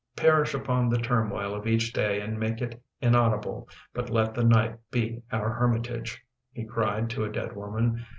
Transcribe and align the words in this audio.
"Perish 0.15 0.55
upon 0.55 0.89
the 0.89 0.97
turmoil 0.97 1.53
of 1.53 1.67
each 1.67 1.93
day 1.93 2.21
and 2.21 2.39
make 2.39 2.59
it 2.59 2.81
inaudible, 3.01 3.69
but 3.93 4.09
let 4.09 4.33
the 4.33 4.43
night 4.43 4.77
be 4.89 5.21
our 5.31 5.59
hermitage/' 5.61 6.17
he 6.51 6.65
cried 6.65 7.07
to 7.11 7.23
a 7.23 7.31
dead 7.31 7.55
woman. 7.55 8.03